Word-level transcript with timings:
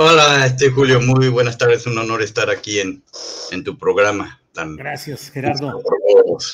Hola, 0.00 0.46
este 0.46 0.70
Julio, 0.70 1.00
muy 1.00 1.26
buenas 1.26 1.58
tardes. 1.58 1.84
Un 1.88 1.98
honor 1.98 2.22
estar 2.22 2.50
aquí 2.50 2.78
en, 2.78 3.02
en 3.50 3.64
tu 3.64 3.76
programa 3.76 4.40
tan 4.54 4.76
Gracias, 4.76 5.28
Gerardo. 5.28 5.82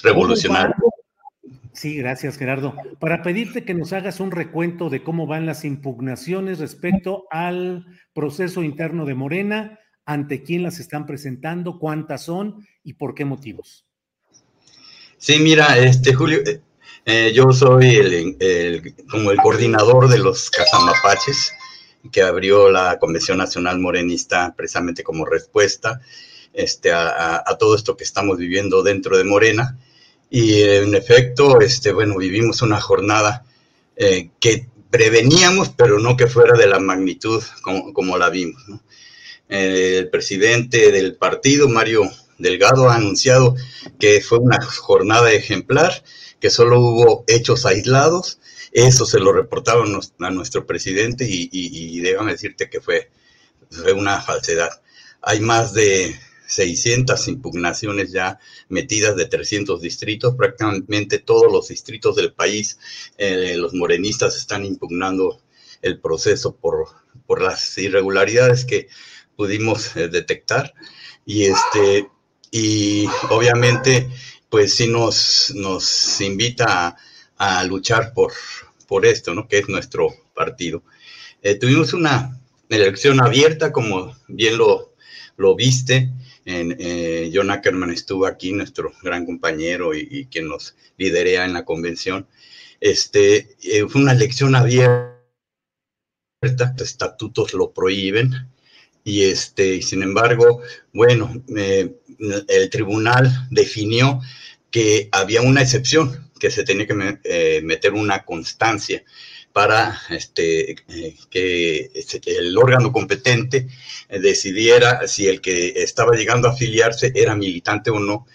revolucionario. 0.03 0.75
Sí, 1.75 1.99
gracias, 1.99 2.39
Gerardo. 2.39 2.75
Para 2.99 3.23
pedirte 3.23 3.67
que 3.67 3.75
nos 3.75 3.93
hagas 3.93 4.19
un 4.21 4.31
recuento 4.31 4.89
de 4.89 5.03
cómo 5.03 5.27
van 5.27 5.45
las 5.45 5.67
impugnaciones 5.67 6.59
respecto 6.59 7.27
al 7.31 7.85
proceso 8.15 8.63
interno 8.63 9.05
de 9.05 9.15
Morena, 9.15 9.79
ante 10.07 10.43
quién 10.43 10.63
las 10.63 10.79
están 10.79 11.05
presentando, 11.05 11.79
cuántas 11.79 12.23
son 12.23 12.67
y 12.83 12.95
por 12.95 13.15
qué 13.15 13.27
motivos. 13.27 13.85
Sí, 15.19 15.39
mira, 15.39 15.77
este 15.77 16.15
Julio, 16.15 16.39
eh, 16.47 16.63
eh, 17.05 17.33
yo 17.35 17.53
soy 17.53 17.97
el, 17.97 18.95
como 19.11 19.33
el 19.33 19.37
coordinador 19.37 20.09
de 20.09 20.17
los 20.17 20.49
Cazamapaches 20.49 21.53
que 22.11 22.23
abrió 22.23 22.71
la 22.71 22.99
Convención 22.99 23.39
Nacional 23.39 23.79
Morenista 23.79 24.55
precisamente 24.57 25.03
como 25.03 25.25
respuesta 25.25 26.01
este, 26.53 26.93
a, 26.93 27.45
todo 27.59 27.75
esto 27.75 27.97
que 27.97 28.05
estamos 28.05 28.39
viviendo 28.39 28.83
dentro 28.83 29.17
de 29.17 29.25
Morena. 29.25 29.79
Y 30.31 30.63
en 30.63 30.95
efecto, 30.95 31.61
este, 31.61 31.93
bueno, 31.93 32.17
vivimos 32.17 32.63
una 32.63 32.81
jornada 32.81 33.45
eh, 33.97 34.31
que 34.41 34.69
preveníamos, 34.91 35.71
pero 35.71 35.99
no 35.99 36.17
que 36.17 36.27
fuera 36.27 36.57
de 36.57 36.67
la 36.67 36.79
magnitud 36.79 37.43
como, 37.63 38.17
la 38.17 38.31
vimos. 38.31 38.63
el 39.49 40.09
presidente 40.09 40.93
del 40.93 41.17
partido, 41.17 41.69
Mario 41.69 42.03
Delgado, 42.39 42.89
ha 42.89 42.97
anunciado 42.97 43.57
que 43.99 44.21
fue 44.21 44.39
una 44.39 44.61
jornada 44.63 45.33
ejemplar, 45.33 46.05
que 46.41 46.51
solo 46.51 46.81
hubo 46.81 47.25
hechos 47.27 47.67
aislados 47.67 48.39
eso 48.75 49.07
se 49.07 49.21
lo 49.21 49.33
reportaron 49.33 50.01
a 50.19 50.31
nuestro 50.31 50.67
presidente 50.67 51.25
y, 51.29 52.01
déjame 52.01 52.33
decirte 52.33 52.69
que 52.69 52.81
fue, 52.81 53.09
fue 53.71 53.93
una 53.93 54.21
falsedad. 54.21 54.83
Hay 55.23 55.39
más 55.39 55.73
de 55.75 56.19
600 56.49 57.29
impugnaciones 57.29 58.11
ya 58.11 58.41
metidas 58.69 59.15
de 59.15 59.27
300 59.27 59.81
distritos, 59.81 60.35
prácticamente 60.35 61.21
todos 61.21 61.51
los 61.53 61.69
distritos 61.69 62.17
del 62.17 62.33
país, 62.33 62.79
eh, 63.17 63.55
los 63.57 63.75
morenistas 63.75 64.37
están 64.37 64.65
impugnando 64.65 65.41
el 65.81 66.01
proceso 66.01 66.57
por, 66.57 66.89
por 67.27 67.41
las 67.43 67.79
irregularidades 67.79 68.65
que 68.65 68.89
pudimos 69.37 69.97
eh, 69.97 70.09
detectar 70.09 70.75
y 71.25 71.45
este 71.45 72.09
y 72.51 73.07
obviamente 73.31 74.09
pues 74.49 74.75
sí 74.75 74.89
nos, 74.89 75.53
nos 75.55 76.21
invita 76.21 76.97
a 77.37 77.65
luchar 77.65 78.13
por, 78.15 78.33
por 78.85 79.07
esto, 79.07 79.35
¿no? 79.35 79.49
Que 79.49 79.59
es 79.59 79.69
nuestro 79.69 80.09
partido. 80.35 80.83
Eh, 81.43 81.57
tuvimos 81.57 81.93
una 81.93 82.41
elección 82.69 83.21
abierta, 83.23 83.73
como 83.73 84.17
bien 84.29 84.57
lo, 84.59 84.95
viste. 85.57 86.11
En, 86.45 86.77
eh, 86.79 87.31
John 87.33 87.51
Ackerman 87.51 87.91
estuvo 87.91 88.27
aquí, 88.27 88.53
nuestro 88.53 88.93
gran 89.03 89.27
compañero 89.27 89.95
y, 89.95 90.27
quien 90.31 90.49
nos 90.49 90.77
liderea 90.97 91.45
en 91.45 91.53
la 91.53 91.65
convención. 91.65 92.27
Este, 92.81 93.57
eh, 93.63 93.87
fue 93.89 94.03
una 94.03 94.13
elección 94.13 94.55
abierta, 94.55 95.15
los 96.43 96.81
estatutos 96.81 97.55
lo 97.55 97.73
prohíben, 97.73 98.33
y 99.05 99.25
este, 99.25 99.83
sin 99.83 100.03
embargo, 100.03 100.63
bueno, 100.93 101.33
el 101.49 102.71
tribunal 102.71 103.31
definió 103.51 104.21
que 104.75 105.09
había 105.13 105.41
una 105.41 105.63
excepción 105.63 106.33
que 106.37 106.51
se 106.51 106.65
tenía 106.65 106.85
que 106.85 107.19
eh, 107.23 107.61
meter 107.63 107.93
una 107.93 108.25
constancia 108.25 109.05
para 109.53 109.97
este, 110.11 110.73
eh, 110.89 111.17
que 111.31 111.93
el 112.27 112.59
órgano 112.59 112.91
competente 112.91 113.69
eh, 114.09 114.19
decidiera 114.19 115.07
si 115.07 115.29
el 115.29 115.41
que 115.41 115.75
estaba 115.77 116.17
llegando 116.17 116.49
a 116.49 116.51
afiliarse 116.51 117.13
era 117.15 117.37
militante 117.37 117.91
o 117.91 118.01
no, 118.01 118.27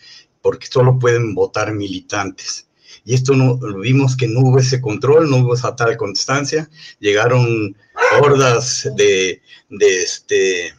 porque 0.41 0.67
solo 0.67 0.97
pueden 0.97 1.35
votar 1.35 1.73
militantes. 1.73 2.69
Y 3.03 3.15
esto 3.15 3.33
no, 3.33 3.57
vimos 3.77 4.15
que 4.15 4.29
no 4.29 4.39
hubo 4.39 4.59
ese 4.59 4.79
control, 4.79 5.29
no 5.29 5.39
hubo 5.39 5.55
esa 5.55 5.75
tal 5.75 5.97
constancia, 5.97 6.69
llegaron 7.01 7.75
hordas 8.21 8.89
de, 8.95 9.41
de, 9.69 10.01
este, 10.03 10.73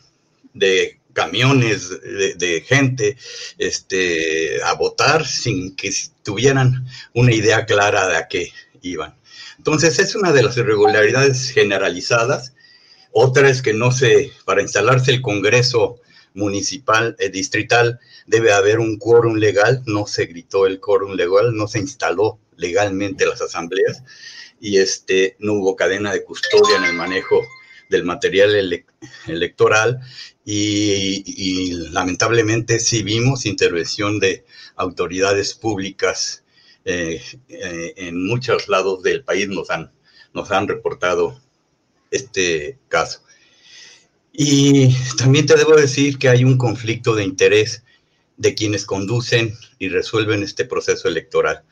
de 0.54 0.99
camiones 1.20 1.90
de, 1.90 2.64
gente 2.66 3.18
este, 3.58 4.62
a 4.62 4.72
votar 4.72 5.26
sin 5.26 5.76
que 5.76 5.90
tuvieran 6.22 6.86
una 7.14 7.32
idea 7.32 7.66
clara 7.66 8.08
de 8.08 8.16
a 8.16 8.26
qué 8.26 8.52
iban. 8.80 9.14
Entonces 9.58 9.98
es 9.98 10.14
una 10.14 10.32
de 10.32 10.42
las 10.42 10.56
irregularidades 10.56 11.50
generalizadas. 11.50 12.54
Otra 13.12 13.50
es 13.50 13.60
que 13.60 13.74
no 13.74 13.92
se, 13.92 14.32
para 14.46 14.62
instalarse 14.62 15.10
el 15.10 15.20
Congreso 15.20 16.00
municipal, 16.32 17.16
eh, 17.18 17.28
distrital, 17.28 18.00
debe 18.26 18.52
haber 18.52 18.78
un 18.78 18.96
quórum 18.96 19.36
legal. 19.36 19.82
No 19.84 20.06
se 20.06 20.24
gritó 20.24 20.66
el 20.66 20.80
quórum 20.80 21.12
legal, 21.12 21.54
no 21.54 21.68
se 21.68 21.80
instaló 21.80 22.38
legalmente 22.56 23.26
las 23.26 23.42
asambleas 23.42 24.02
y 24.58 24.78
este, 24.78 25.36
no 25.38 25.54
hubo 25.54 25.76
cadena 25.76 26.12
de 26.12 26.24
custodia 26.24 26.76
en 26.78 26.84
el 26.84 26.94
manejo 26.94 27.42
del 27.90 28.04
material 28.04 28.84
electoral 29.26 30.00
y, 30.44 31.72
lamentablemente 31.90 32.78
sí 32.78 33.02
vimos 33.02 33.44
intervención 33.44 34.18
de 34.18 34.44
autoridades 34.76 35.54
públicas 35.54 36.44
eh, 36.84 37.20
eh, 37.48 37.92
en 37.96 38.26
muchos 38.26 38.68
lados 38.68 39.02
del 39.02 39.22
país 39.22 39.48
nos 39.48 39.68
han, 39.70 39.92
nos 40.32 40.50
han 40.50 40.66
reportado 40.66 41.38
este 42.10 42.78
caso. 42.88 43.22
Y 44.32 44.94
también 45.18 45.46
te 45.46 45.56
debo 45.56 45.76
decir 45.76 46.18
que 46.18 46.28
hay 46.28 46.44
un 46.44 46.56
conflicto 46.56 47.14
de 47.14 47.24
interés 47.24 47.84
de 48.36 48.54
quienes 48.54 48.86
conducen 48.86 49.54
y 49.78 49.88
resuelven 49.88 50.42
este 50.42 50.64
proceso 50.64 51.08
electoral. 51.08 51.62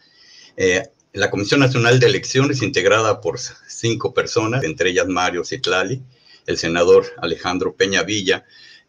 Eh, 0.56 0.82
la 1.12 1.31
Comisión 1.31 1.60
Nacional 1.60 1.99
de 2.00 2.06
Elecciones, 2.06 2.62
integrada 2.62 3.20
por 3.20 3.38
cinco 3.38 4.12
personas, 4.12 4.64
entre 4.64 4.90
ellas 4.90 5.08
Mario 5.08 5.44
Citlali, 5.44 6.02
el 6.46 6.56
senador 6.58 7.06
Alejandro 7.19 7.75
Peña 7.75 8.02
Villa, 8.02 8.44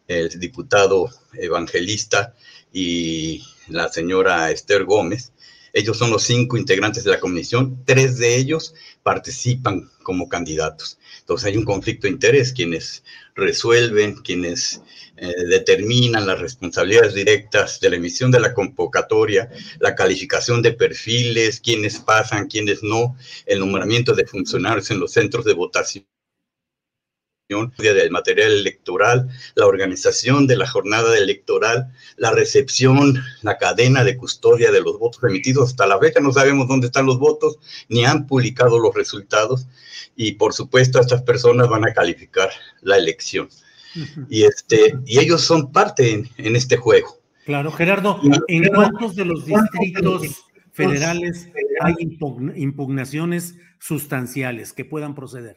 el 0.06 0.38
diputado 0.38 1.10
evangelista 1.34 2.34
y 2.72 3.44
la 3.68 3.88
señora 3.88 4.50
Esther 4.50 4.84
Gómez. 4.84 5.32
Ellos 5.72 5.98
son 5.98 6.10
los 6.10 6.22
cinco 6.22 6.56
integrantes 6.56 7.04
de 7.04 7.10
la 7.10 7.20
comisión, 7.20 7.82
tres 7.84 8.18
de 8.18 8.36
ellos 8.36 8.74
participan 9.02 9.90
como 10.02 10.28
candidatos. 10.28 10.98
Entonces 11.20 11.46
hay 11.46 11.56
un 11.56 11.64
conflicto 11.64 12.06
de 12.06 12.12
interés, 12.12 12.52
quienes 12.52 13.04
resuelven, 13.34 14.16
quienes 14.16 14.82
eh, 15.16 15.44
determinan 15.48 16.26
las 16.26 16.40
responsabilidades 16.40 17.14
directas 17.14 17.78
de 17.80 17.90
la 17.90 17.96
emisión 17.96 18.30
de 18.30 18.40
la 18.40 18.54
convocatoria, 18.54 19.50
la 19.78 19.94
calificación 19.94 20.62
de 20.62 20.72
perfiles, 20.72 21.60
quienes 21.60 21.98
pasan, 21.98 22.48
quienes 22.48 22.82
no, 22.82 23.16
el 23.46 23.60
nombramiento 23.60 24.14
de 24.14 24.26
funcionarios 24.26 24.90
en 24.90 25.00
los 25.00 25.12
centros 25.12 25.44
de 25.44 25.54
votación 25.54 26.06
del 27.78 28.10
material 28.10 28.52
electoral, 28.52 29.28
la 29.54 29.66
organización 29.66 30.46
de 30.46 30.56
la 30.56 30.66
jornada 30.66 31.16
electoral, 31.18 31.92
la 32.16 32.30
recepción, 32.30 33.22
la 33.42 33.58
cadena 33.58 34.04
de 34.04 34.16
custodia 34.16 34.70
de 34.70 34.80
los 34.80 34.98
votos 34.98 35.22
emitidos. 35.24 35.70
Hasta 35.70 35.86
la 35.86 35.98
fecha 35.98 36.20
no 36.20 36.32
sabemos 36.32 36.68
dónde 36.68 36.86
están 36.86 37.06
los 37.06 37.18
votos, 37.18 37.58
ni 37.88 38.04
han 38.04 38.26
publicado 38.26 38.78
los 38.78 38.94
resultados 38.94 39.66
y 40.16 40.32
por 40.32 40.52
supuesto 40.52 41.00
estas 41.00 41.22
personas 41.22 41.68
van 41.68 41.86
a 41.88 41.92
calificar 41.92 42.50
la 42.82 42.96
elección. 42.96 43.48
Y, 44.28 44.44
este, 44.44 44.96
y 45.04 45.18
ellos 45.18 45.40
son 45.40 45.72
parte 45.72 46.24
en, 46.36 46.56
este 46.56 46.76
juego. 46.76 47.18
Claro, 47.44 47.72
Gerardo, 47.72 48.20
¿en 48.46 48.68
cuántos 48.68 49.16
de 49.16 49.24
los 49.24 49.44
distritos 49.44 50.44
federales 50.72 51.48
hay 51.80 51.94
impugnaciones 52.54 53.56
sustanciales 53.80 54.72
que 54.72 54.84
puedan 54.84 55.14
proceder? 55.16 55.56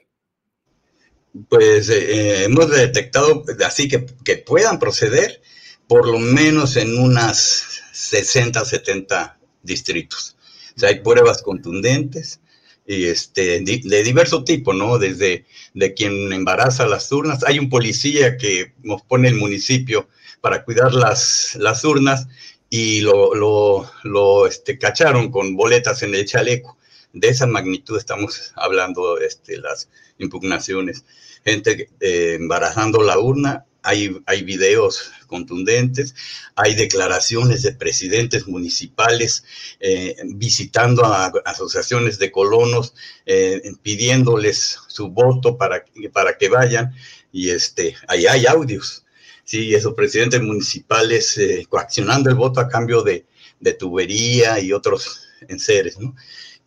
Pues 1.50 1.90
eh, 1.90 1.96
eh, 1.96 2.44
hemos 2.46 2.70
detectado 2.70 3.44
así 3.66 3.88
que, 3.88 4.06
que, 4.24 4.38
puedan 4.38 4.80
proceder 4.80 5.42
por 5.88 6.08
lo 6.08 6.20
menos 6.20 6.78
en 6.78 6.98
unas 6.98 7.82
60, 7.92 8.64
70 8.64 9.40
distritos. 9.64 10.38
O 10.76 10.80
sea, 10.80 10.90
hay 10.90 11.00
pruebas 11.00 11.42
contundentes 11.42 12.40
y 12.86 13.06
este, 13.06 13.62
de, 13.62 14.04
diverso 14.04 14.44
tipo, 14.44 14.74
¿no? 14.74 14.98
Desde 14.98 15.46
de 15.74 15.94
quien 15.94 16.34
embaraza 16.34 16.86
las 16.86 17.12
urnas. 17.12 17.44
Hay 17.46 17.60
un 17.60 17.70
policía 17.70 18.38
que 18.38 18.74
nos 18.84 19.02
pone 19.04 19.30
el 19.30 19.36
municipio 19.36 20.10
para 20.42 20.64
cuidar 20.64 20.94
las, 20.94 21.56
las 21.56 21.84
urnas 21.84 22.28
y 22.70 23.02
lo, 23.02 23.34
lo, 23.36 23.90
lo 24.04 24.48
este, 24.48 24.78
cacharon 24.78 25.32
con 25.32 25.56
boletas 25.56 26.04
en 26.04 26.16
el 26.16 26.26
chaleco. 26.26 26.78
De 27.14 27.30
esa 27.30 27.48
magnitud 27.48 27.98
estamos 27.98 28.52
hablando, 28.56 29.20
este, 29.20 29.58
las 29.58 29.90
impugnaciones 30.18 31.06
gente 31.44 31.90
eh, 32.00 32.36
embarazando 32.36 33.04
la 33.04 33.20
urna, 33.20 33.66
hay, 33.86 34.18
hay 34.26 34.44
videos 34.44 35.12
contundentes, 35.28 36.16
hay 36.56 36.74
declaraciones 36.74 37.64
de 37.64 37.74
presidentes 37.74 38.48
municipales 38.48 39.44
eh, 39.82 40.16
visitando 40.36 41.04
a, 41.04 41.34
asociaciones 41.44 42.18
de 42.18 42.32
colonos, 42.32 42.96
eh, 43.26 43.62
pidiéndoles 43.82 44.80
su 44.88 45.10
voto 45.10 45.58
para, 45.58 45.84
para 46.14 46.38
que 46.38 46.48
vayan, 46.48 46.94
y 47.32 47.50
este, 47.50 47.96
ahí 48.08 48.26
hay 48.26 48.46
audios, 48.46 49.06
sí, 49.44 49.76
esos 49.76 49.96
presidentes 49.96 50.42
municipales 50.42 51.38
coaccionando 51.68 52.30
el 52.30 52.36
voto 52.36 52.62
a 52.62 52.70
cambio 52.70 53.02
de, 53.02 53.26
de 53.60 53.74
tubería 53.74 54.62
y 54.62 54.72
otros 54.72 55.24
enseres, 55.50 56.00
¿no? 56.00 56.16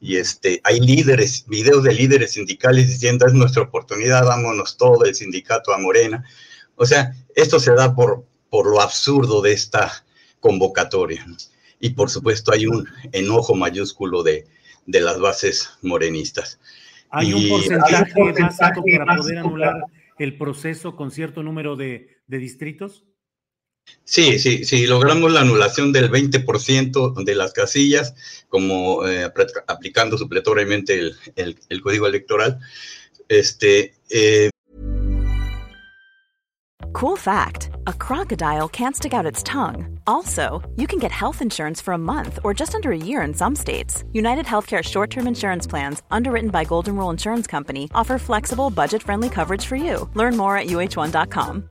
Y 0.00 0.16
este, 0.16 0.60
hay 0.64 0.81
líderes, 0.81 1.46
videos 1.46 1.82
de 1.82 1.94
líderes 1.94 2.32
sindicales 2.32 2.88
diciendo 2.88 3.26
es 3.26 3.32
nuestra 3.32 3.62
oportunidad, 3.62 4.25
vámonos 4.26 4.76
todo 4.76 5.04
el 5.04 5.14
sindicato 5.14 5.72
a 5.72 5.78
Morena. 5.78 6.25
O 6.75 6.84
sea, 6.84 7.14
esto 7.34 7.58
se 7.58 7.72
da 7.75 7.94
por, 7.94 8.26
por 8.50 8.70
lo 8.70 8.81
absurdo 8.81 9.40
de 9.40 9.52
esta 9.52 10.04
convocatoria. 10.40 11.26
Y 11.81 11.90
por 11.90 12.10
supuesto 12.10 12.52
hay 12.52 12.66
un 12.66 12.87
enojo 13.12 13.54
mayúsculo 13.54 14.22
de, 14.22 14.46
de 14.87 15.00
las 15.00 15.19
bases 15.19 15.70
morenistas. 15.82 16.60
¿Hay 17.10 17.32
un 17.32 17.49
porcentaje 17.49 18.22
más 18.40 18.60
alto 18.60 18.82
para 18.99 19.16
poder 19.16 19.38
anular 19.38 19.84
el 20.19 20.37
proceso 20.37 20.96
con 20.96 21.10
cierto 21.10 21.42
número 21.42 21.76
de, 21.76 22.19
de 22.26 22.38
distritos? 22.38 23.04
Sí, 24.05 24.38
sí, 24.38 24.65
sí, 24.65 24.87
logramos 24.87 25.33
la 25.33 25.41
anulación 25.41 25.93
del 25.93 26.11
20% 26.11 27.25
de 27.25 27.35
las 27.35 27.53
casillas, 27.53 28.15
como 28.49 29.05
eh, 29.05 29.29
aplicando 29.67 30.17
supletoriamente 30.17 31.12
el, 31.35 31.59
el, 31.69 31.81
código 31.81 32.06
electoral. 32.06 32.59
Este, 33.29 33.94
eh... 34.11 34.50
Cool 36.93 37.17
fact 37.17 37.71
a 37.88 37.93
crocodile 37.93 38.69
can't 38.69 38.94
stick 38.94 39.12
out 39.12 39.27
its 39.27 39.43
tongue. 39.43 39.99
Also, 40.06 40.62
you 40.77 40.87
can 40.87 41.00
get 41.00 41.11
health 41.11 41.43
insurance 41.43 41.81
for 41.81 41.93
a 41.93 41.99
month 41.99 42.38
or 42.44 42.55
just 42.55 42.77
under 42.77 42.93
a 42.93 42.97
year 42.97 43.23
in 43.23 43.35
some 43.35 43.56
states. 43.56 44.05
United 44.12 44.47
Healthcare 44.47 44.85
short 44.85 45.11
term 45.11 45.27
insurance 45.27 45.67
plans, 45.67 46.03
underwritten 46.12 46.50
by 46.50 46.65
Golden 46.65 46.97
Rule 46.97 47.11
Insurance 47.11 47.49
Company, 47.49 47.91
offer 47.93 48.19
flexible, 48.19 48.71
budget 48.71 49.03
friendly 49.03 49.29
coverage 49.29 49.67
for 49.67 49.77
you. 49.77 50.09
Learn 50.15 50.37
more 50.37 50.56
at 50.56 50.69
uh1.com. 50.69 51.71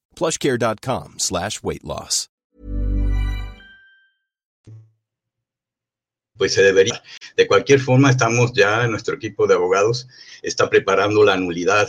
plushcare.com 0.15 1.15
slash 1.17 1.59
weight 1.61 1.83
loss. 1.83 2.27
Pues 6.37 6.55
se 6.55 6.63
debería. 6.63 7.03
De 7.37 7.45
cualquier 7.45 7.79
forma, 7.79 8.09
estamos 8.09 8.51
ya, 8.53 8.87
nuestro 8.87 9.15
equipo 9.15 9.45
de 9.45 9.53
abogados 9.53 10.07
está 10.41 10.71
preparando 10.71 11.23
la 11.23 11.37
nulidad 11.37 11.87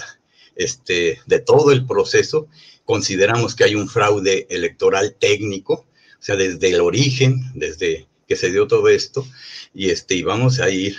este, 0.56 1.20
de 1.24 1.38
todo 1.40 1.72
el 1.72 1.86
proceso. 1.86 2.48
Consideramos 2.84 3.54
que 3.54 3.64
hay 3.64 3.74
un 3.74 3.88
fraude 3.88 4.46
electoral 4.50 5.16
técnico, 5.18 5.72
o 5.74 6.22
sea, 6.22 6.36
desde 6.36 6.68
el 6.68 6.82
origen, 6.82 7.40
desde 7.54 8.08
que 8.28 8.36
se 8.36 8.50
dio 8.50 8.66
todo 8.66 8.88
esto, 8.90 9.26
y, 9.72 9.88
este, 9.88 10.16
y 10.16 10.22
vamos 10.22 10.60
a 10.60 10.68
ir. 10.68 10.96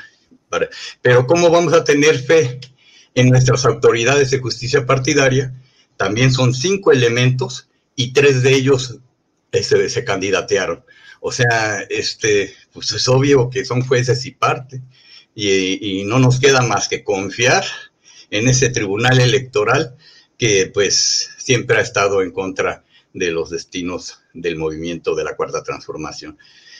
Para, 0.49 0.69
pero 1.03 1.27
¿cómo 1.27 1.51
vamos 1.51 1.73
a 1.73 1.83
tener 1.83 2.17
fe 2.17 2.59
en 3.13 3.29
nuestras 3.29 3.65
autoridades 3.65 4.31
de 4.31 4.39
justicia 4.39 4.85
partidaria 4.85 5.53
también 6.03 6.33
son 6.33 6.53
cinco 6.53 6.91
elementos 6.91 7.69
y 7.95 8.11
tres 8.11 8.44
de 8.44 8.53
ellos 8.53 8.97
este, 9.53 9.88
se 9.88 10.03
candidatearon. 10.03 10.83
O 11.21 11.31
sea, 11.31 11.79
este, 11.89 12.53
pues 12.73 12.91
es 12.91 13.07
obvio 13.07 13.50
que 13.50 13.63
son 13.63 13.85
jueces 13.88 14.25
y 14.25 14.31
parte, 14.31 14.81
y, 15.33 16.03
no 16.03 16.19
nos 16.19 16.41
queda 16.41 16.61
más 16.61 16.89
que 16.89 17.05
confiar 17.05 17.63
en 18.31 18.50
ese 18.50 18.69
tribunal 18.69 19.21
electoral 19.21 19.95
que 20.38 20.69
pues 20.73 21.29
siempre 21.38 21.77
ha 21.77 21.81
estado 21.81 22.21
en 22.21 22.31
contra 22.31 22.83
de 23.13 23.31
los 23.31 23.49
destinos 23.49 24.19
del 24.33 24.57
movimiento 24.57 25.16
de 25.16 25.23
la 25.23 25.37
Cuarta 25.37 25.63
Transformación. 25.63 26.37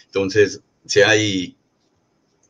Entonces, 0.07 0.59
si 0.86 1.01
hay, 1.01 1.55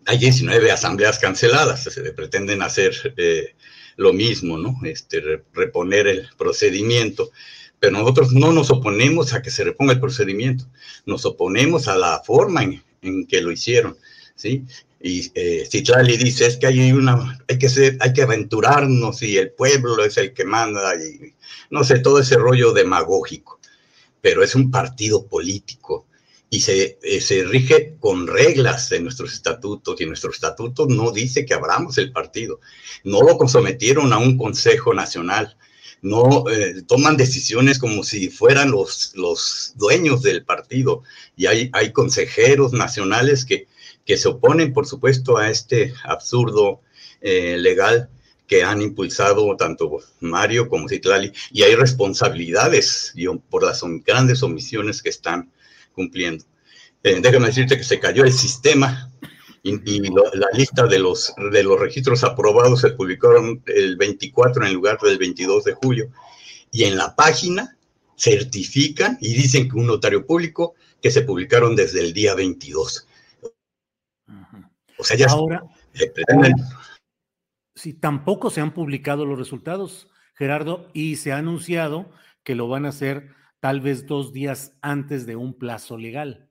hay 0.08 0.18
19 0.18 0.72
asambleas 0.72 1.20
canceladas, 1.20 1.84
se 1.84 2.14
pretenden 2.14 2.64
hacer 2.64 3.14
eh, 3.16 3.54
lo 3.98 4.14
mismo, 4.14 4.58
¿no? 4.58 4.76
Este, 4.84 5.22
reponer 5.54 6.08
el 6.08 6.28
procedimiento. 6.38 7.32
Pero 7.80 7.98
nosotros 7.98 8.32
no 8.32 8.54
nos 8.54 8.72
oponemos 8.72 9.34
a 9.34 9.42
que 9.42 9.52
se 9.52 9.64
reponga 9.64 9.94
el 9.94 10.00
procedimiento, 10.00 10.66
nos 11.06 11.26
oponemos 11.26 11.88
a 11.88 11.98
la 11.98 12.22
forma 12.26 12.64
en, 12.64 13.28
que 13.28 13.42
lo 13.42 13.52
hicieron, 13.52 13.98
¿sí? 14.36 14.64
Y 15.02 15.30
eh, 15.36 15.68
Citlali 15.70 16.16
dice, 16.16 16.46
es 16.46 16.56
que 16.56 16.68
hay 16.68 16.94
una, 16.94 17.38
hay 17.50 17.58
que 17.58 17.68
ser, 17.68 17.98
hay 18.00 18.14
que 18.14 18.22
aventurarnos 18.22 19.22
y 19.22 19.36
el 19.36 19.52
pueblo 19.52 20.06
es 20.06 20.16
el 20.16 20.34
que 20.34 20.46
manda 20.46 20.96
y 20.96 21.34
no 21.72 21.84
sé, 21.84 22.00
todo 22.00 22.20
ese 22.20 22.36
rollo 22.38 22.72
demagógico. 22.72 23.60
Pero 24.22 24.42
es 24.44 24.56
un 24.56 24.72
partido 24.72 25.28
político 25.28 26.08
y 26.54 26.60
se, 26.60 27.00
eh, 27.02 27.20
se, 27.20 27.44
rige 27.46 27.96
con 28.00 28.28
reglas 28.28 28.88
de 28.90 29.00
nuestros 29.00 29.34
estatutos 29.34 30.00
y 30.00 30.06
nuestro 30.06 30.30
estatuto 30.30 30.86
no 30.86 31.12
dice 31.12 31.48
que 31.48 31.56
abramos 31.56 31.98
el 31.98 32.12
partido. 32.12 32.60
No 33.04 33.24
lo 33.24 33.48
sometieron 33.48 34.14
a 34.14 34.20
un 34.20 34.38
Consejo 34.38 34.94
Nacional, 34.94 35.58
no 36.04 36.48
eh, 36.52 36.84
toman 36.88 37.18
decisiones 37.18 37.80
como 37.80 38.04
si 38.04 38.30
fueran 38.30 38.70
los, 38.70 39.14
los 39.16 39.74
dueños 39.78 40.22
del 40.22 40.46
partido. 40.46 41.02
Y 41.36 41.48
hay, 41.48 41.72
hay 41.74 41.92
consejeros 41.92 42.72
nacionales 42.72 43.46
que, 43.46 43.66
que 44.06 44.16
se 44.16 44.28
oponen, 44.28 44.74
por 44.74 44.86
supuesto, 44.86 45.40
a 45.40 45.50
este 45.50 45.92
absurdo 46.04 46.82
eh, 47.22 47.58
legal 47.58 48.12
que 48.46 48.62
han 48.62 48.80
impulsado 48.84 49.58
tanto 49.58 50.02
Mario 50.20 50.70
como 50.70 50.88
Citlali. 50.88 51.34
Y 51.52 51.64
hay 51.64 51.74
responsabilidades 51.74 53.16
por 53.50 53.64
las 53.64 53.82
grandes 54.06 54.44
omisiones 54.44 55.02
que 55.02 55.10
están 55.10 55.52
cumpliendo. 55.94 56.44
Eh, 57.04 57.20
déjame 57.22 57.48
decirte 57.48 57.78
que 57.78 57.84
se 57.84 58.00
cayó 58.00 58.24
el 58.24 58.34
sistema 58.34 59.12
y, 59.64 60.00
la 60.10 60.48
lista 60.54 60.88
de 60.88 61.00
los, 61.00 61.34
de 61.52 61.64
los 61.64 61.80
registros 61.80 62.24
aprobados 62.24 62.82
se 62.82 62.92
publicaron 62.92 63.64
el 63.68 63.96
24 63.96 64.66
en 64.66 64.74
lugar 64.74 65.00
del 65.00 65.18
22 65.18 65.64
de 65.64 65.74
julio. 65.74 66.10
Y 66.72 66.84
en 66.84 66.98
la 66.98 67.16
página 67.16 67.78
certifican 68.18 69.18
y 69.22 69.34
dicen 69.34 69.70
que 69.70 69.78
un 69.78 69.88
notario 69.88 70.26
público 70.26 70.76
que 71.02 71.12
se 71.12 71.22
publicaron 71.22 71.76
desde 71.76 72.02
el 72.02 72.14
día 72.14 72.36
22. 72.36 73.08
O 74.98 75.04
sea, 75.04 75.18
ya 75.18 75.28
ahora, 75.28 75.64
si 77.76 77.94
tampoco 77.94 78.50
se 78.50 78.62
han 78.62 78.74
publicado 78.74 79.26
los 79.26 79.38
resultados, 79.38 80.08
Gerardo, 80.36 80.90
y 80.94 81.18
se 81.18 81.32
ha 81.32 81.38
anunciado 81.38 82.12
que 82.44 82.56
lo 82.56 82.68
van 82.68 82.86
a 82.86 82.90
hacer 82.90 83.30
tal 83.64 83.80
vez 83.80 84.06
dos 84.06 84.34
días 84.34 84.74
antes 84.82 85.26
de 85.26 85.38
un 85.38 85.54
plazo 85.54 85.98
legal. 85.98 86.50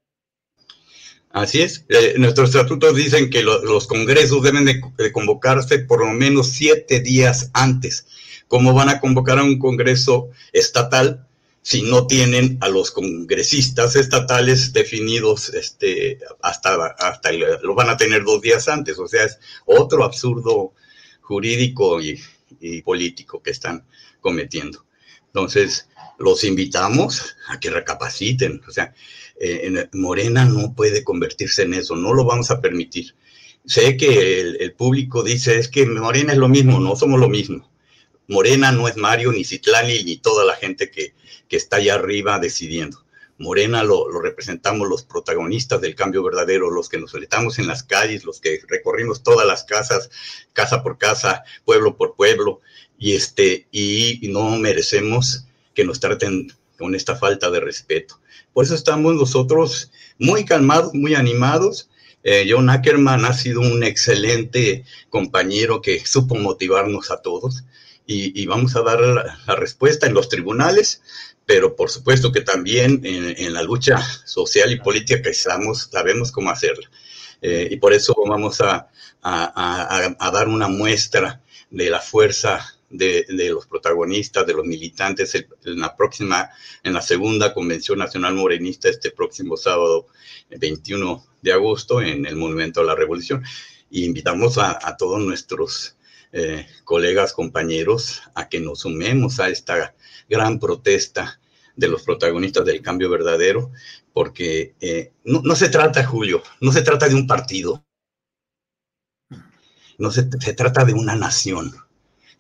Así 1.29 1.61
es. 1.61 1.85
Eh, 1.91 2.15
nuestros 2.17 2.49
estatutos 2.49 2.97
dicen 2.97 3.29
que 3.29 3.43
los 3.43 3.87
congresos 3.87 4.43
deben 4.43 4.65
de, 4.65 5.13
convocarse 5.13 5.81
por 5.81 6.01
lo 6.01 6.11
menos 6.15 6.49
siete 6.49 7.01
días 7.01 7.51
antes. 7.53 8.07
¿Cómo 8.49 8.73
van 8.73 8.89
a 8.89 8.99
convocar 8.99 9.39
a 9.39 9.45
un 9.45 9.59
congreso 9.59 10.31
estatal 10.55 11.29
si 11.61 11.83
no 11.83 12.07
tienen 12.07 12.57
a 12.63 12.71
los 12.71 12.91
congresistas 12.91 13.95
estatales 13.95 14.73
definidos 14.73 15.51
este, 15.51 16.19
hasta, 16.41 16.87
hasta 16.99 17.31
lo 17.63 17.75
van 17.75 17.91
a 17.91 17.99
tener 17.99 18.25
dos 18.25 18.41
días 18.41 18.69
antes? 18.69 18.99
O 18.99 19.07
sea, 19.07 19.25
es 19.25 19.39
otro 19.67 20.03
absurdo 20.05 20.73
jurídico 21.21 22.01
y, 22.01 22.19
y 22.59 22.81
político 22.81 23.43
que 23.43 23.51
están 23.51 23.85
cometiendo. 24.23 24.87
Entonces, 25.27 25.89
los 26.23 26.45
invitamos 26.45 27.37
a 27.49 27.59
que 27.59 27.71
recapaciten. 27.71 28.63
O 28.67 28.71
sea, 28.71 28.95
eh, 29.41 29.89
Morena 29.93 30.45
no 30.45 30.75
puede 30.75 31.03
convertirse 31.03 31.63
en 31.63 31.75
eso, 31.75 31.97
no 31.97 32.15
lo 32.15 32.25
vamos 32.25 32.51
a 32.51 32.61
permitir. 32.61 33.15
Sé 33.65 33.97
que 33.97 34.41
el, 34.41 34.73
público 34.73 35.23
dice, 35.23 35.59
es 35.59 35.69
que 35.69 35.85
Morena 35.87 36.33
es 36.33 36.39
lo 36.39 36.49
mismo, 36.49 36.81
no 36.81 36.97
somos 36.97 37.21
lo 37.21 37.29
mismo. 37.29 37.71
Morena 38.29 38.73
no 38.73 38.89
es 38.89 38.97
Mario, 38.97 39.33
ni 39.33 39.45
Citlani, 39.45 40.05
ni 40.05 40.17
toda 40.17 40.45
la 40.45 40.55
gente 40.55 40.91
que, 40.91 41.15
que 41.49 41.57
está 41.57 41.77
allá 41.77 41.95
arriba 41.95 42.39
decidiendo. 42.39 43.05
Morena 43.39 43.83
lo, 43.83 44.09
representamos 44.21 44.89
los 44.89 45.03
protagonistas 45.03 45.81
del 45.81 45.97
cambio 45.97 46.23
verdadero, 46.23 46.71
los 46.71 46.89
que 46.89 46.99
nos 46.99 47.11
solitamos 47.11 47.59
en 47.59 47.67
las 47.67 47.83
calles, 47.83 48.25
los 48.25 48.41
que 48.41 48.61
recorrimos 48.69 49.25
todas 49.25 49.47
las 49.47 49.65
casas, 49.65 50.11
casa 50.53 50.83
por 50.83 50.99
casa, 50.99 51.43
pueblo 51.65 51.97
por 51.97 52.15
pueblo, 52.15 52.61
y, 52.99 53.15
este, 53.15 53.67
y 53.73 54.21
no 54.29 54.57
merecemos 54.59 55.47
que 55.75 55.85
nos 55.85 56.01
traten 56.01 56.53
con 56.79 56.95
esta 56.95 57.17
falta 57.17 57.51
de 57.51 57.61
respeto. 57.61 58.21
Por 58.53 58.65
eso 58.65 58.75
estamos 58.75 59.15
nosotros 59.15 59.91
muy 60.19 60.45
calmados, 60.45 60.93
muy 60.95 61.15
animados. 61.15 61.89
Eh, 62.23 62.47
John 62.49 62.71
Ackerman 62.71 63.25
ha 63.25 63.33
sido 63.33 63.61
un 63.61 63.83
excelente 63.83 64.85
compañero 65.09 65.81
que 65.81 66.05
supo 66.05 66.35
motivarnos 66.35 67.11
a 67.11 67.23
todos 67.23 67.65
y, 68.05 68.45
vamos 68.47 68.77
a 68.77 68.83
dar 68.83 69.01
la, 69.01 69.55
respuesta 69.55 70.07
en 70.07 70.13
los 70.13 70.29
tribunales, 70.29 71.01
pero 71.47 71.77
por 71.77 71.89
supuesto 71.89 72.31
que 72.31 72.43
también 72.43 73.01
en, 73.05 73.55
la 73.55 73.63
lucha 73.63 74.03
social 74.27 74.71
y 74.71 74.81
política 74.81 75.23
que 75.23 75.31
estamos, 75.31 75.89
sabemos 75.91 76.31
cómo 76.31 76.51
hacerla. 76.51 76.91
Eh, 77.41 77.69
y 77.71 77.77
por 77.77 77.93
eso 77.93 78.15
vamos 78.27 78.61
a, 78.61 78.89
a 79.23 80.31
dar 80.33 80.49
una 80.49 80.69
muestra 80.69 81.41
de 81.71 81.89
la 81.89 82.01
fuerza 82.01 82.77
de, 82.93 83.49
los 83.51 83.67
protagonistas, 83.67 84.47
de 84.47 84.55
los 84.55 84.65
militantes, 84.65 85.35
en 85.35 85.81
la 85.81 85.97
próxima, 85.97 86.51
en 86.83 86.93
la 86.93 87.03
segunda 87.03 87.55
Convención 87.55 87.99
Nacional 87.99 88.35
Morenista 88.35 88.89
este 88.89 89.11
próximo 89.11 89.57
sábado 89.57 90.07
21 90.51 91.25
de 91.41 91.53
agosto 91.53 92.01
en 92.03 92.27
el 92.27 92.37
Monumento 92.37 92.81
a 92.81 92.85
la 92.85 92.95
Revolución. 92.95 93.43
Y 93.91 94.05
invitamos 94.05 94.59
a, 94.59 94.97
todos 94.97 95.21
nuestros 95.21 95.97
eh, 96.33 96.67
colegas, 96.85 97.33
compañeros, 97.33 98.23
a 98.35 98.49
que 98.49 98.61
nos 98.61 98.81
sumemos 98.81 99.41
a 99.41 99.49
esta 99.49 99.95
gran 100.29 100.59
protesta 100.59 101.41
de 101.77 101.89
los 101.89 102.03
protagonistas 102.03 102.65
del 102.65 102.83
cambio 102.83 103.11
verdadero, 103.11 103.71
porque 104.13 104.75
eh, 104.81 105.13
no, 105.25 105.57
se 105.57 105.69
trata, 105.69 106.05
Julio, 106.05 106.43
no 106.61 106.73
se 106.73 106.83
trata 106.83 107.09
de 107.09 107.15
un 107.15 107.27
partido, 107.27 107.85
no 109.99 110.11
se 110.11 110.25
trata 110.25 110.85
de 110.85 110.95
una 110.95 111.17
nación 111.17 111.73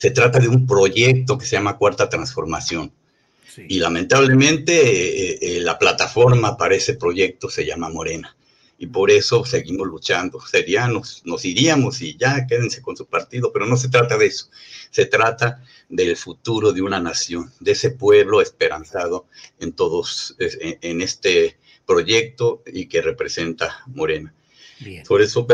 se 0.02 0.10
trata 0.10 0.40
de 0.40 0.48
un 0.48 0.66
proyecto 0.66 1.38
que 1.38 1.46
se 1.46 1.54
llama 1.54 1.78
Cuarta 1.78 2.08
Transformación. 2.08 2.90
Y 3.68 3.78
lamentablemente 3.78 4.72
eh, 4.74 5.38
eh, 5.40 5.60
la 5.60 5.78
plataforma 5.78 6.56
para 6.56 6.74
ese 6.74 6.94
proyecto 6.94 7.48
se 7.48 7.64
llama 7.64 7.88
Morena. 7.88 8.36
Y 8.78 8.88
por 8.88 9.12
eso 9.12 9.44
seguimos 9.44 9.86
luchando. 9.86 10.40
Sería, 10.40 10.88
nos, 10.88 11.22
iríamos 11.44 12.02
y 12.02 12.16
ya 12.16 12.48
quédense 12.48 12.82
con 12.82 12.96
su 12.96 13.06
partido, 13.06 13.52
pero 13.52 13.64
no 13.64 13.76
se 13.76 13.90
trata 13.90 14.18
de 14.18 14.26
eso. 14.26 14.48
Se 14.90 15.06
trata 15.06 15.62
del 15.88 16.16
futuro 16.16 16.72
de 16.72 16.82
una 16.82 16.98
nación, 16.98 17.52
de 17.60 17.70
ese 17.70 17.90
pueblo 17.90 18.42
esperanzado 18.42 19.26
en 19.60 19.72
todos, 19.72 20.34
en, 20.40 21.00
este 21.00 21.58
proyecto 21.86 22.64
y 22.66 22.86
que 22.86 23.02
representa 23.02 23.84
Morena. 23.86 24.34
Por 25.06 25.22
eso 25.22 25.46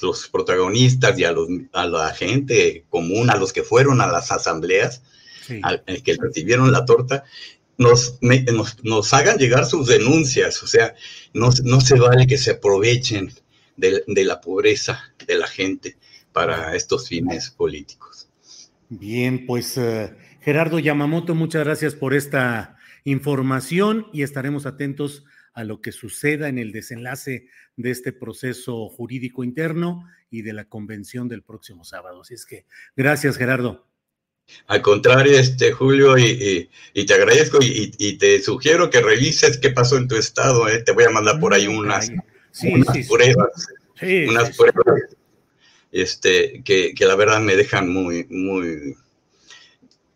los, 0.00 0.28
protagonistas 0.28 1.18
y 1.18 1.24
a, 1.24 1.32
la 1.32 2.14
gente 2.14 2.84
común, 2.88 3.30
a 3.30 3.36
los 3.36 3.52
que 3.52 3.62
fueron 3.62 4.00
a 4.00 4.06
las 4.06 4.30
asambleas, 4.30 5.02
eh, 5.48 6.02
que 6.02 6.16
recibieron 6.20 6.72
la 6.72 6.84
torta, 6.84 7.24
nos, 7.78 8.18
nos, 8.82 9.14
hagan 9.14 9.38
llegar 9.38 9.66
sus 9.66 9.86
denuncias. 9.86 10.62
O 10.62 10.66
sea, 10.66 10.94
no, 11.32 11.50
no 11.64 11.80
se 11.80 11.98
vale 11.98 12.26
que 12.26 12.38
se 12.38 12.52
aprovechen 12.52 13.32
de, 13.76 14.24
la 14.24 14.40
pobreza 14.40 15.12
de 15.26 15.36
la 15.36 15.46
gente 15.46 15.96
para 16.32 16.74
estos 16.76 17.08
fines 17.08 17.50
políticos. 17.50 18.28
Bien, 18.88 19.46
pues 19.46 19.76
eh, 19.78 20.14
Gerardo 20.40 20.78
Yamamoto, 20.78 21.34
muchas 21.34 21.64
gracias 21.64 21.94
por 21.94 22.14
esta 22.14 22.76
información 23.04 24.06
y 24.12 24.22
estaremos 24.22 24.66
atentos 24.66 25.24
a 25.54 25.64
lo 25.64 25.80
que 25.80 25.92
suceda 25.92 26.48
en 26.48 26.58
el 26.58 26.72
desenlace 26.72 27.46
de 27.76 27.90
este 27.90 28.12
proceso 28.12 28.88
jurídico 28.88 29.44
interno 29.44 30.08
y 30.30 30.42
de 30.42 30.52
la 30.52 30.64
convención 30.64 31.28
del 31.28 31.42
próximo 31.42 31.84
sábado. 31.84 32.22
Así 32.22 32.34
es 32.34 32.46
que 32.46 32.66
gracias, 32.96 33.36
Gerardo. 33.36 33.86
Al 34.66 34.82
contrario, 34.82 35.38
este 35.38 35.72
Julio, 35.72 36.18
y, 36.18 36.68
te 37.06 37.14
agradezco 37.14 37.58
y, 37.60 38.18
te 38.18 38.40
sugiero 38.42 38.90
que 38.90 39.00
revises 39.00 39.58
qué 39.58 39.70
pasó 39.70 39.96
en 39.96 40.08
tu 40.08 40.16
estado. 40.16 40.68
¿eh? 40.68 40.82
Te 40.82 40.92
voy 40.92 41.04
a 41.04 41.10
mandar 41.10 41.38
por 41.38 41.54
ahí 41.54 41.68
mm, 41.68 41.78
unas, 41.78 42.10
pruebas, 43.08 43.68
unas 44.28 44.56
pruebas, 44.56 45.16
este, 45.90 46.62
que, 46.64 46.94
que, 46.94 47.06
la 47.06 47.14
verdad 47.14 47.40
me 47.40 47.56
dejan 47.56 47.88
muy, 47.88 48.26
muy, 48.28 48.94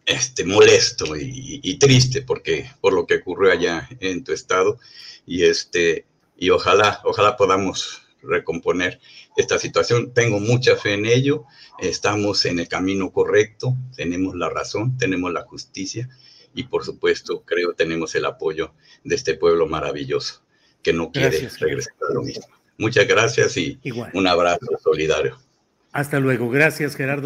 este, 0.06 0.44
molesto 0.44 1.16
y, 1.16 1.60
y, 1.62 1.78
triste 1.78 2.22
porque 2.22 2.70
por 2.80 2.92
lo 2.92 3.06
que 3.06 3.16
ocurrió 3.16 3.52
allá 3.52 3.88
en 4.00 4.22
tu 4.22 4.32
estado 4.32 4.78
y 5.26 5.44
este 5.44 6.06
y 6.38 6.50
ojalá 6.50 7.00
ojalá 7.04 7.36
podamos 7.36 8.06
recomponer 8.22 9.00
esta 9.36 9.58
situación. 9.58 10.12
Tengo 10.12 10.40
mucha 10.40 10.76
fe 10.76 10.94
en 10.94 11.06
ello. 11.06 11.44
Estamos 11.78 12.44
en 12.46 12.58
el 12.58 12.68
camino 12.68 13.10
correcto, 13.10 13.76
tenemos 13.96 14.34
la 14.34 14.48
razón, 14.48 14.96
tenemos 14.96 15.32
la 15.32 15.42
justicia 15.42 16.08
y 16.54 16.64
por 16.64 16.84
supuesto 16.84 17.42
creo 17.44 17.75
tenemos 17.75 18.14
el 18.14 18.25
apoyo 18.25 18.72
de 19.04 19.14
este 19.14 19.34
pueblo 19.34 19.66
maravilloso 19.66 20.42
que 20.82 20.92
no 20.92 21.12
quiere 21.12 21.48
regresar 21.58 21.94
a 22.08 22.14
lo 22.14 22.22
mismo. 22.22 22.46
Muchas 22.78 23.06
gracias 23.06 23.56
y 23.56 23.78
un 24.14 24.26
abrazo 24.26 24.66
solidario. 24.82 25.38
Hasta 25.92 26.20
luego. 26.20 26.50
Gracias, 26.50 26.94
Gerardo. 26.94 27.25